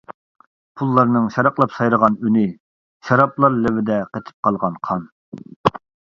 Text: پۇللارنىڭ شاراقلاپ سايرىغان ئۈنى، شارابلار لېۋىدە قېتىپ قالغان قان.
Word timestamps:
پۇللارنىڭ 0.79 1.27
شاراقلاپ 1.35 1.75
سايرىغان 1.75 2.17
ئۈنى، 2.31 2.47
شارابلار 3.11 3.61
لېۋىدە 3.67 4.01
قېتىپ 4.17 4.49
قالغان 4.49 4.83
قان. 4.91 5.07